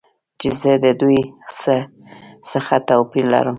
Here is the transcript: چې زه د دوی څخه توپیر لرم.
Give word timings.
چې 0.39 0.49
زه 0.61 0.73
د 0.83 0.87
دوی 1.01 1.19
څخه 2.51 2.75
توپیر 2.87 3.25
لرم. 3.33 3.49